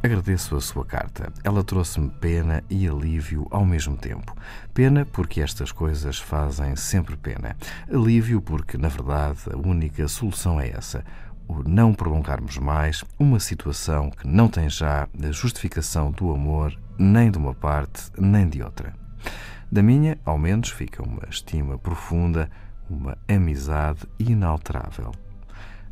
agradeço 0.00 0.56
a 0.56 0.60
sua 0.60 0.84
carta. 0.84 1.32
Ela 1.42 1.64
trouxe-me 1.64 2.08
pena 2.08 2.62
e 2.70 2.86
alívio 2.86 3.46
ao 3.50 3.64
mesmo 3.64 3.96
tempo. 3.96 4.34
Pena 4.72 5.04
porque 5.04 5.40
estas 5.40 5.72
coisas 5.72 6.18
fazem 6.18 6.76
sempre 6.76 7.16
pena. 7.16 7.56
Alívio 7.92 8.40
porque, 8.40 8.78
na 8.78 8.88
verdade, 8.88 9.38
a 9.52 9.56
única 9.56 10.06
solução 10.06 10.60
é 10.60 10.68
essa 10.70 11.04
o 11.46 11.62
não 11.68 11.92
prolongarmos 11.92 12.58
mais 12.58 13.04
uma 13.18 13.38
situação 13.38 14.10
que 14.10 14.26
não 14.26 14.48
tem 14.48 14.68
já 14.68 15.08
a 15.22 15.30
justificação 15.30 16.10
do 16.10 16.32
amor 16.32 16.78
nem 16.98 17.30
de 17.30 17.38
uma 17.38 17.54
parte 17.54 18.10
nem 18.18 18.48
de 18.48 18.62
outra. 18.62 18.94
Da 19.70 19.82
minha, 19.82 20.18
ao 20.24 20.38
menos, 20.38 20.70
fica 20.70 21.02
uma 21.02 21.22
estima 21.28 21.78
profunda, 21.78 22.50
uma 22.88 23.18
amizade 23.28 24.00
inalterável. 24.18 25.12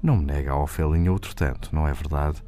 Não 0.02 0.16
me 0.16 0.24
nega 0.24 0.52
a 0.52 0.56
Ofelinha 0.56 1.12
outro 1.12 1.34
tanto, 1.34 1.74
não 1.74 1.86
é 1.86 1.92
verdade? 1.92 2.42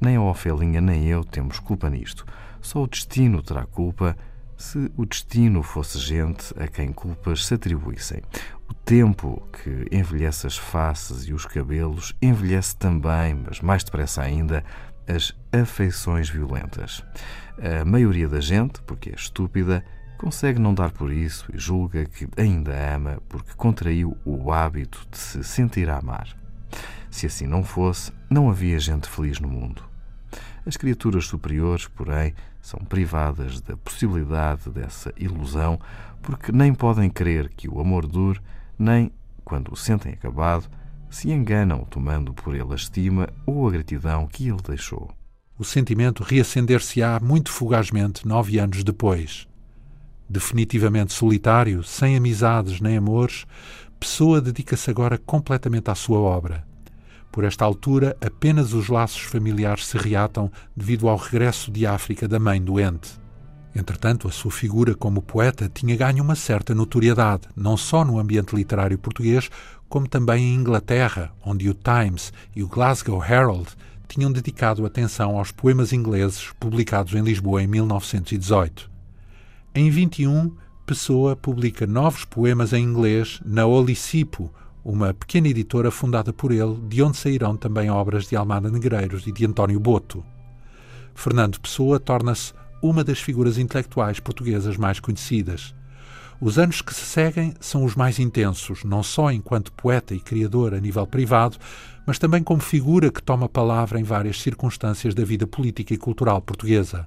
Nem 0.00 0.16
a 0.16 0.22
Ofelinha 0.22 0.80
nem 0.80 1.04
eu 1.06 1.24
temos 1.24 1.58
culpa 1.58 1.88
nisto. 1.90 2.24
Só 2.60 2.82
o 2.82 2.88
destino 2.88 3.42
terá 3.42 3.64
culpa 3.66 4.16
se 4.58 4.90
o 4.96 5.06
destino 5.06 5.62
fosse 5.62 5.98
gente 5.98 6.52
a 6.58 6.66
quem 6.66 6.92
culpas 6.92 7.46
se 7.46 7.54
atribuíssem. 7.54 8.20
O 8.68 8.74
tempo 8.74 9.46
que 9.52 9.86
envelhece 9.96 10.46
as 10.46 10.58
faces 10.58 11.26
e 11.26 11.32
os 11.32 11.46
cabelos 11.46 12.14
envelhece 12.20 12.76
também, 12.76 13.34
mas 13.34 13.60
mais 13.60 13.84
depressa 13.84 14.20
ainda, 14.20 14.64
as 15.06 15.32
afeições 15.52 16.28
violentas. 16.28 17.02
A 17.58 17.84
maioria 17.84 18.28
da 18.28 18.40
gente, 18.40 18.82
porque 18.82 19.10
é 19.10 19.14
estúpida, 19.14 19.84
consegue 20.18 20.58
não 20.58 20.74
dar 20.74 20.90
por 20.90 21.12
isso 21.12 21.48
e 21.54 21.58
julga 21.58 22.04
que 22.04 22.28
ainda 22.36 22.72
ama 22.94 23.22
porque 23.28 23.54
contraiu 23.54 24.18
o 24.24 24.52
hábito 24.52 25.06
de 25.10 25.16
se 25.16 25.44
sentir 25.44 25.88
a 25.88 25.98
amar. 25.98 26.36
Se 27.10 27.26
assim 27.26 27.46
não 27.46 27.64
fosse, 27.64 28.12
não 28.28 28.50
havia 28.50 28.78
gente 28.78 29.08
feliz 29.08 29.38
no 29.38 29.48
mundo. 29.48 29.87
As 30.66 30.76
criaturas 30.76 31.26
superiores, 31.26 31.86
porém, 31.86 32.34
são 32.60 32.80
privadas 32.80 33.60
da 33.60 33.76
possibilidade 33.76 34.70
dessa 34.70 35.12
ilusão 35.16 35.78
porque 36.22 36.52
nem 36.52 36.74
podem 36.74 37.08
crer 37.08 37.48
que 37.48 37.68
o 37.68 37.80
amor 37.80 38.06
dure, 38.06 38.40
nem, 38.78 39.10
quando 39.44 39.72
o 39.72 39.76
sentem 39.76 40.12
acabado, 40.12 40.68
se 41.08 41.30
enganam 41.30 41.84
tomando 41.84 42.34
por 42.34 42.54
ele 42.54 42.72
a 42.72 42.76
estima 42.76 43.28
ou 43.46 43.66
a 43.66 43.70
gratidão 43.70 44.26
que 44.26 44.48
ele 44.48 44.62
deixou. 44.66 45.10
O 45.58 45.64
sentimento 45.64 46.22
reacender-se-á 46.22 47.18
muito 47.20 47.50
fugazmente 47.50 48.26
nove 48.28 48.58
anos 48.58 48.84
depois. 48.84 49.48
Definitivamente 50.28 51.12
solitário, 51.12 51.82
sem 51.82 52.16
amizades 52.16 52.80
nem 52.80 52.96
amores, 52.96 53.46
Pessoa 53.98 54.40
dedica-se 54.40 54.88
agora 54.90 55.18
completamente 55.18 55.90
à 55.90 55.94
sua 55.94 56.20
obra. 56.20 56.64
Por 57.30 57.44
esta 57.44 57.64
altura, 57.64 58.16
apenas 58.20 58.72
os 58.72 58.88
laços 58.88 59.22
familiares 59.22 59.86
se 59.86 59.96
reatam 59.96 60.50
devido 60.76 61.08
ao 61.08 61.16
regresso 61.16 61.70
de 61.70 61.86
África 61.86 62.26
da 62.26 62.38
mãe 62.38 62.60
doente. 62.60 63.10
Entretanto, 63.74 64.26
a 64.26 64.30
sua 64.30 64.50
figura 64.50 64.94
como 64.94 65.22
poeta 65.22 65.70
tinha 65.72 65.96
ganho 65.96 66.24
uma 66.24 66.34
certa 66.34 66.74
notoriedade, 66.74 67.48
não 67.54 67.76
só 67.76 68.04
no 68.04 68.18
ambiente 68.18 68.56
literário 68.56 68.98
português, 68.98 69.50
como 69.88 70.08
também 70.08 70.42
em 70.42 70.54
Inglaterra, 70.54 71.32
onde 71.44 71.68
o 71.68 71.74
Times 71.74 72.32
e 72.56 72.62
o 72.62 72.68
Glasgow 72.68 73.22
Herald 73.24 73.68
tinham 74.08 74.32
dedicado 74.32 74.84
atenção 74.84 75.38
aos 75.38 75.52
poemas 75.52 75.92
ingleses 75.92 76.50
publicados 76.58 77.14
em 77.14 77.22
Lisboa 77.22 77.62
em 77.62 77.66
1918. 77.66 78.90
Em 79.74 79.90
21, 79.90 80.56
Pessoa 80.88 81.36
publica 81.36 81.86
novos 81.86 82.24
poemas 82.24 82.72
em 82.72 82.82
inglês 82.82 83.42
na 83.44 83.66
Olicipo, 83.66 84.50
uma 84.88 85.12
pequena 85.12 85.48
editora 85.48 85.90
fundada 85.90 86.32
por 86.32 86.50
ele, 86.50 86.74
de 86.88 87.02
onde 87.02 87.18
sairão 87.18 87.54
também 87.54 87.90
obras 87.90 88.26
de 88.26 88.34
Almada 88.34 88.70
Negreiros 88.70 89.26
e 89.26 89.32
de 89.32 89.44
António 89.44 89.78
Boto. 89.78 90.24
Fernando 91.14 91.60
Pessoa 91.60 92.00
torna-se 92.00 92.54
uma 92.82 93.04
das 93.04 93.20
figuras 93.20 93.58
intelectuais 93.58 94.18
portuguesas 94.18 94.78
mais 94.78 94.98
conhecidas. 94.98 95.74
Os 96.40 96.58
anos 96.58 96.80
que 96.80 96.94
se 96.94 97.02
seguem 97.02 97.52
são 97.60 97.84
os 97.84 97.94
mais 97.94 98.18
intensos, 98.18 98.82
não 98.82 99.02
só 99.02 99.30
enquanto 99.30 99.74
poeta 99.74 100.14
e 100.14 100.20
criador 100.20 100.72
a 100.72 100.80
nível 100.80 101.06
privado, 101.06 101.58
mas 102.06 102.18
também 102.18 102.42
como 102.42 102.62
figura 102.62 103.10
que 103.10 103.22
toma 103.22 103.46
palavra 103.46 104.00
em 104.00 104.04
várias 104.04 104.40
circunstâncias 104.40 105.14
da 105.14 105.22
vida 105.22 105.46
política 105.46 105.92
e 105.92 105.98
cultural 105.98 106.40
portuguesa 106.40 107.06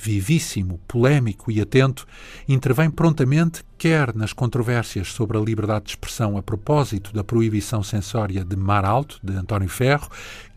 vivíssimo, 0.00 0.80
polémico 0.86 1.50
e 1.50 1.60
atento, 1.60 2.06
intervém 2.48 2.90
prontamente, 2.90 3.64
quer 3.76 4.14
nas 4.14 4.32
controvérsias 4.32 5.08
sobre 5.08 5.36
a 5.36 5.40
liberdade 5.40 5.86
de 5.86 5.90
expressão 5.90 6.36
a 6.36 6.42
propósito 6.42 7.12
da 7.12 7.24
proibição 7.24 7.82
censória 7.82 8.44
de 8.44 8.56
Mar 8.56 8.84
Alto, 8.84 9.18
de 9.22 9.34
António 9.34 9.68
Ferro, 9.68 10.08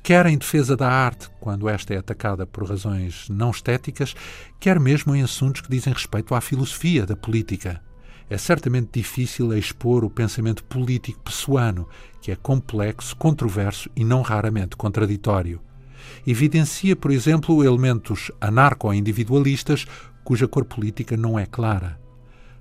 quer 0.03 0.25
em 0.27 0.38
defesa 0.38 0.77
da 0.77 0.89
arte, 0.89 1.29
quando 1.39 1.67
esta 1.67 1.93
é 1.93 1.98
atacada 1.98 2.45
por 2.45 2.69
razões 2.69 3.27
não 3.29 3.51
estéticas, 3.51 4.15
quer 4.60 4.79
mesmo 4.79 5.15
em 5.15 5.24
assuntos 5.24 5.62
que 5.62 5.69
dizem 5.69 5.93
respeito 5.93 6.36
à 6.36 6.41
filosofia 6.41 7.05
da 7.05 7.15
política. 7.15 7.81
É 8.29 8.38
certamente 8.38 8.91
difícil 8.93 9.53
expor 9.57 10.05
o 10.05 10.10
pensamento 10.10 10.63
político 10.63 11.19
pessoano, 11.19 11.88
que 12.21 12.31
é 12.31 12.36
complexo, 12.36 13.15
controverso 13.17 13.89
e 13.95 14.05
não 14.05 14.21
raramente 14.21 14.77
contraditório 14.77 15.60
evidencia, 16.25 16.95
por 16.95 17.11
exemplo, 17.11 17.63
elementos 17.63 18.31
anarco-individualistas 18.39 19.85
cuja 20.23 20.47
cor 20.47 20.65
política 20.65 21.17
não 21.17 21.37
é 21.37 21.45
clara. 21.45 21.99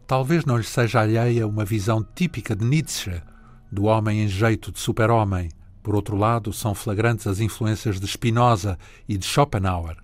Talvez 0.06 0.44
não 0.44 0.56
lhe 0.56 0.64
seja 0.64 1.00
alheia 1.00 1.46
uma 1.46 1.64
visão 1.64 2.04
típica 2.14 2.56
de 2.56 2.64
Nietzsche, 2.64 3.22
do 3.70 3.84
homem 3.84 4.24
em 4.24 4.28
jeito 4.28 4.72
de 4.72 4.80
super-homem. 4.80 5.48
Por 5.82 5.94
outro 5.94 6.16
lado, 6.16 6.52
são 6.52 6.74
flagrantes 6.74 7.26
as 7.26 7.40
influências 7.40 8.00
de 8.00 8.06
Spinoza 8.06 8.78
e 9.08 9.16
de 9.16 9.24
Schopenhauer. 9.24 9.96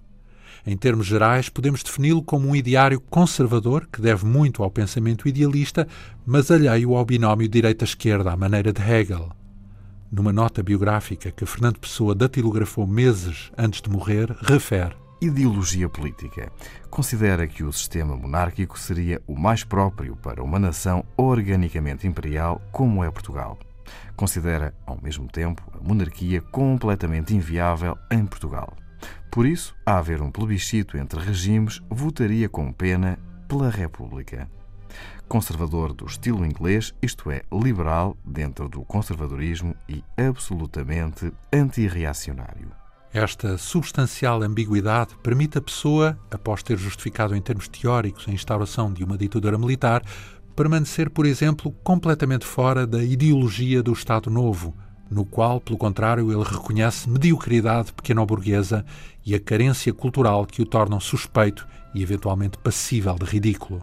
Em 0.66 0.76
termos 0.76 1.06
gerais, 1.06 1.48
podemos 1.48 1.82
defini-lo 1.82 2.22
como 2.22 2.48
um 2.48 2.56
ideário 2.56 3.00
conservador 3.00 3.86
que 3.86 4.00
deve 4.00 4.24
muito 4.26 4.62
ao 4.62 4.70
pensamento 4.70 5.28
idealista, 5.28 5.86
mas 6.24 6.50
alheio 6.50 6.94
ao 6.94 7.04
binómio 7.04 7.48
direita-esquerda, 7.48 8.32
à 8.32 8.36
maneira 8.36 8.72
de 8.72 8.82
Hegel. 8.82 9.30
Numa 10.10 10.32
nota 10.32 10.62
biográfica 10.62 11.32
que 11.32 11.44
Fernando 11.44 11.80
Pessoa 11.80 12.14
datilografou 12.14 12.86
meses 12.86 13.50
antes 13.58 13.82
de 13.82 13.90
morrer, 13.90 14.30
refere 14.40 14.94
Ideologia 15.20 15.88
política. 15.88 16.52
Considera 16.90 17.46
que 17.46 17.64
o 17.64 17.72
sistema 17.72 18.14
monárquico 18.14 18.78
seria 18.78 19.20
o 19.26 19.34
mais 19.34 19.64
próprio 19.64 20.14
para 20.14 20.44
uma 20.44 20.58
nação 20.58 21.04
organicamente 21.16 22.06
imperial 22.06 22.60
como 22.70 23.02
é 23.02 23.10
Portugal. 23.10 23.58
Considera, 24.14 24.74
ao 24.84 25.00
mesmo 25.02 25.26
tempo, 25.26 25.62
a 25.72 25.82
monarquia 25.82 26.42
completamente 26.42 27.34
inviável 27.34 27.96
em 28.10 28.26
Portugal. 28.26 28.76
Por 29.30 29.46
isso, 29.46 29.74
a 29.86 29.96
haver 29.96 30.20
um 30.20 30.30
plebiscito 30.30 30.98
entre 30.98 31.18
regimes, 31.18 31.80
votaria 31.88 32.48
com 32.48 32.70
pena 32.70 33.18
pela 33.48 33.70
República 33.70 34.46
conservador 35.28 35.92
do 35.92 36.06
estilo 36.06 36.44
inglês, 36.44 36.94
isto 37.02 37.30
é, 37.30 37.42
liberal 37.52 38.16
dentro 38.24 38.68
do 38.68 38.82
conservadorismo 38.82 39.74
e 39.88 40.02
absolutamente 40.16 41.32
antirreacionário. 41.52 42.70
Esta 43.12 43.56
substancial 43.56 44.42
ambiguidade 44.42 45.16
permite 45.22 45.56
a 45.56 45.62
pessoa, 45.62 46.18
após 46.30 46.62
ter 46.62 46.76
justificado 46.76 47.34
em 47.34 47.40
termos 47.40 47.66
teóricos 47.66 48.26
a 48.28 48.32
instauração 48.32 48.92
de 48.92 49.02
uma 49.02 49.16
ditadura 49.16 49.56
militar, 49.56 50.02
permanecer, 50.54 51.10
por 51.10 51.26
exemplo, 51.26 51.72
completamente 51.82 52.44
fora 52.44 52.86
da 52.86 53.02
ideologia 53.02 53.82
do 53.82 53.92
Estado 53.92 54.30
Novo, 54.30 54.74
no 55.10 55.24
qual, 55.24 55.60
pelo 55.60 55.78
contrário, 55.78 56.32
ele 56.32 56.42
reconhece 56.42 57.08
mediocridade 57.08 57.92
pequeno-burguesa 57.92 58.84
e 59.24 59.34
a 59.34 59.40
carência 59.40 59.92
cultural 59.92 60.44
que 60.46 60.62
o 60.62 60.66
tornam 60.66 61.00
suspeito 61.00 61.66
e 61.94 62.02
eventualmente 62.02 62.58
passível 62.58 63.14
de 63.14 63.24
ridículo. 63.24 63.82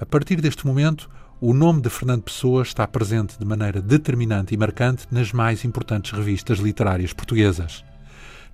A 0.00 0.06
partir 0.06 0.40
deste 0.40 0.66
momento, 0.66 1.10
o 1.42 1.52
nome 1.52 1.82
de 1.82 1.90
Fernando 1.90 2.22
Pessoa 2.22 2.62
está 2.62 2.88
presente 2.88 3.38
de 3.38 3.44
maneira 3.44 3.82
determinante 3.82 4.54
e 4.54 4.56
marcante 4.56 5.06
nas 5.10 5.30
mais 5.30 5.62
importantes 5.62 6.12
revistas 6.12 6.58
literárias 6.58 7.12
portuguesas. 7.12 7.84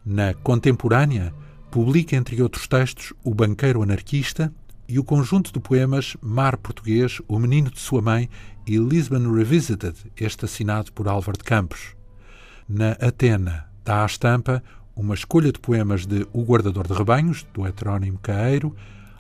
Na 0.05 0.35
Contemporânea, 0.35 1.33
publica, 1.71 2.17
entre 2.17 2.43
outros 2.43 2.67
textos, 2.67 3.13
O 3.23 3.33
Banqueiro 3.33 3.81
Anarquista 3.81 4.53
e 4.89 4.99
o 4.99 5.05
conjunto 5.05 5.53
de 5.53 5.61
poemas 5.61 6.17
Mar 6.21 6.57
Português, 6.57 7.23
O 7.29 7.39
Menino 7.39 7.71
de 7.71 7.79
Sua 7.79 8.03
Mãe 8.03 8.29
e 8.67 8.77
Lisbon 8.77 9.33
Revisited, 9.33 9.95
este 10.17 10.47
assinado 10.47 10.93
por 10.93 11.07
Álvaro 11.07 11.39
de 11.39 11.45
Campos. 11.45 11.95
Na 12.69 12.93
Atena, 12.93 13.67
dá 13.85 14.03
à 14.03 14.07
estampa 14.07 14.61
uma 14.97 15.15
escolha 15.15 15.53
de 15.53 15.61
poemas 15.61 16.07
de 16.07 16.27
O 16.33 16.43
Guardador 16.43 16.89
de 16.89 16.93
Rebanhos, 16.93 17.47
do 17.55 17.65
heterónimo 17.65 18.19
Caeiro, 18.19 18.75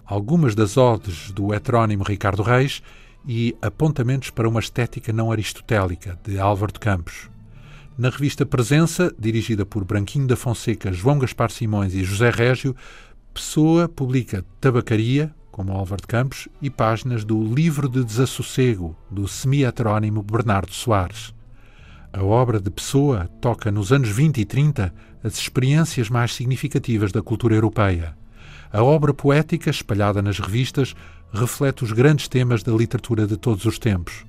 algumas 0.07 0.55
das 0.55 0.77
odes 0.77 1.33
do 1.33 1.53
heterónimo 1.53 2.05
Ricardo 2.05 2.43
Reis 2.43 2.83
e 3.27 3.57
apontamentos 3.61 4.31
para 4.31 4.49
uma 4.49 4.61
estética 4.61 5.13
não 5.13 5.33
aristotélica, 5.33 6.19
de 6.25 6.39
Álvaro 6.39 6.73
de 6.73 6.79
Campos. 6.79 7.29
Na 7.99 8.09
revista 8.09 8.47
Presença, 8.47 9.13
dirigida 9.19 9.67
por 9.67 9.85
Branquinho 9.85 10.27
da 10.27 10.37
Fonseca, 10.37 10.93
João 10.93 11.19
Gaspar 11.19 11.51
Simões 11.51 11.95
e 11.95 12.05
José 12.05 12.31
Régio, 12.31 12.77
Pessoa 13.35 13.89
publica 13.89 14.45
Tabacaria, 14.61 15.35
como 15.51 15.73
Álvaro 15.73 16.03
de 16.03 16.07
Campos, 16.07 16.47
e 16.63 16.71
páginas 16.71 17.25
do 17.25 17.43
Livro 17.43 17.89
de 17.89 18.05
Desassossego, 18.05 18.95
do 19.11 19.27
semi-heterónimo 19.27 20.23
Bernardo 20.23 20.73
Soares. 20.73 21.35
A 22.13 22.23
obra 22.23 22.61
de 22.61 22.71
Pessoa 22.71 23.29
toca 23.41 23.73
nos 23.73 23.93
anos 23.93 24.11
20 24.11 24.41
e 24.41 24.45
30 24.45 24.95
as 25.25 25.39
experiências 25.39 26.09
mais 26.09 26.33
significativas 26.35 27.11
da 27.11 27.23
cultura 27.23 27.55
europeia. 27.55 28.17
A 28.73 28.83
obra 28.83 29.15
poética, 29.15 29.71
espalhada 29.71 30.21
nas 30.21 30.39
revistas, 30.39 30.95
reflete 31.33 31.85
os 31.85 31.93
grandes 31.93 32.29
temas 32.29 32.63
da 32.63 32.73
literatura 32.73 33.27
de 33.27 33.37
todos 33.37 33.65
os 33.65 33.79
tempos 33.79 34.25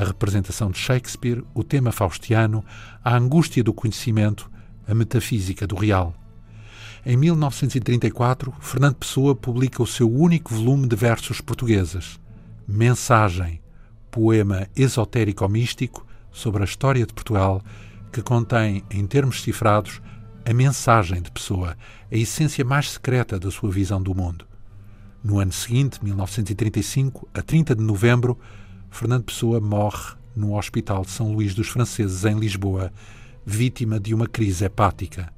a 0.00 0.04
representação 0.04 0.70
de 0.70 0.78
Shakespeare, 0.78 1.44
o 1.52 1.62
tema 1.62 1.92
faustiano, 1.92 2.64
a 3.04 3.16
angústia 3.16 3.62
do 3.62 3.74
conhecimento, 3.74 4.50
a 4.86 4.94
metafísica 4.94 5.66
do 5.66 5.76
real. 5.76 6.14
Em 7.04 7.16
1934, 7.16 8.52
Fernando 8.60 8.96
Pessoa 8.96 9.34
publica 9.34 9.82
o 9.82 9.86
seu 9.86 10.10
único 10.10 10.54
volume 10.54 10.86
de 10.86 10.96
versos 10.96 11.40
portugueses, 11.40 12.18
Mensagem, 12.66 13.60
poema 14.10 14.68
esotérico-místico 14.76 16.06
sobre 16.30 16.62
a 16.62 16.64
história 16.64 17.04
de 17.04 17.12
Portugal, 17.12 17.60
que 18.12 18.22
contém, 18.22 18.84
em 18.90 19.06
termos 19.06 19.42
cifrados, 19.42 20.00
a 20.44 20.52
mensagem 20.52 21.20
de 21.20 21.30
Pessoa, 21.30 21.76
a 22.10 22.16
essência 22.16 22.64
mais 22.64 22.90
secreta 22.90 23.38
da 23.38 23.50
sua 23.50 23.70
visão 23.70 24.02
do 24.02 24.14
mundo. 24.14 24.46
No 25.22 25.38
ano 25.38 25.52
seguinte, 25.52 26.02
1935, 26.02 27.28
a 27.34 27.42
30 27.42 27.74
de 27.74 27.82
novembro, 27.82 28.38
Fernando 28.90 29.24
Pessoa 29.24 29.60
morre 29.60 30.14
no 30.34 30.56
Hospital 30.56 31.02
de 31.02 31.10
São 31.10 31.32
Luís 31.32 31.54
dos 31.54 31.68
Franceses, 31.68 32.24
em 32.24 32.38
Lisboa, 32.38 32.92
vítima 33.44 34.00
de 34.00 34.14
uma 34.14 34.26
crise 34.26 34.64
hepática. 34.64 35.32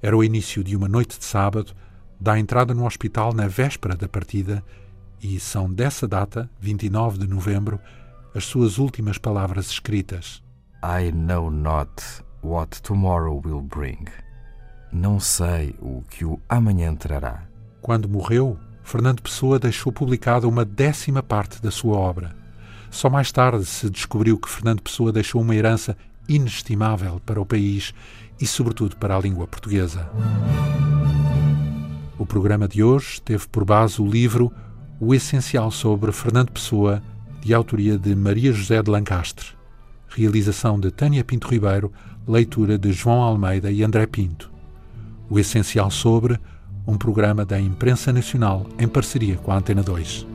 Era 0.00 0.16
o 0.16 0.24
início 0.24 0.64
de 0.64 0.76
uma 0.76 0.88
noite 0.88 1.18
de 1.18 1.24
sábado, 1.24 1.72
da 2.20 2.38
entrada 2.38 2.74
no 2.74 2.84
hospital 2.84 3.32
na 3.32 3.46
véspera 3.46 3.96
da 3.96 4.08
partida, 4.08 4.64
e 5.22 5.38
são 5.38 5.72
dessa 5.72 6.08
data, 6.08 6.50
29 6.60 7.18
de 7.18 7.28
novembro, 7.28 7.78
as 8.34 8.44
suas 8.44 8.78
últimas 8.78 9.18
palavras 9.18 9.70
escritas. 9.70 10.42
I 10.84 11.12
know 11.12 11.48
not 11.48 12.02
what 12.42 12.82
tomorrow 12.82 13.40
will 13.44 13.62
bring. 13.62 14.04
Não 14.92 15.18
sei 15.18 15.74
o 15.80 16.02
que 16.10 16.22
o 16.22 16.38
amanhã 16.46 16.94
trará. 16.94 17.44
Quando 17.80 18.06
morreu, 18.06 18.58
Fernando 18.84 19.22
Pessoa 19.22 19.58
deixou 19.58 19.90
publicada 19.90 20.46
uma 20.46 20.66
décima 20.66 21.22
parte 21.22 21.62
da 21.62 21.70
sua 21.70 21.96
obra. 21.96 22.36
Só 22.90 23.08
mais 23.08 23.32
tarde 23.32 23.64
se 23.64 23.88
descobriu 23.88 24.38
que 24.38 24.50
Fernando 24.50 24.82
Pessoa 24.82 25.10
deixou 25.10 25.40
uma 25.40 25.56
herança 25.56 25.96
inestimável 26.28 27.22
para 27.24 27.40
o 27.40 27.46
país 27.46 27.94
e, 28.38 28.46
sobretudo, 28.46 28.96
para 28.96 29.16
a 29.16 29.18
língua 29.18 29.46
portuguesa. 29.46 30.10
O 32.18 32.26
programa 32.26 32.68
de 32.68 32.82
hoje 32.82 33.18
teve 33.22 33.48
por 33.48 33.64
base 33.64 34.00
o 34.00 34.06
livro 34.06 34.52
O 35.00 35.14
Essencial 35.14 35.70
sobre 35.70 36.12
Fernando 36.12 36.52
Pessoa, 36.52 37.02
de 37.40 37.54
autoria 37.54 37.98
de 37.98 38.14
Maria 38.14 38.52
José 38.52 38.82
de 38.82 38.90
Lancastre. 38.90 39.46
Realização 40.10 40.78
de 40.78 40.90
Tânia 40.90 41.24
Pinto 41.24 41.48
Ribeiro, 41.48 41.90
leitura 42.28 42.76
de 42.76 42.92
João 42.92 43.22
Almeida 43.22 43.70
e 43.70 43.82
André 43.82 44.06
Pinto. 44.06 44.51
O 45.32 45.38
Essencial 45.38 45.90
sobre 45.90 46.38
um 46.86 46.98
programa 46.98 47.42
da 47.42 47.58
Imprensa 47.58 48.12
Nacional 48.12 48.66
em 48.78 48.86
parceria 48.86 49.38
com 49.38 49.50
a 49.50 49.56
Antena 49.56 49.82
2. 49.82 50.31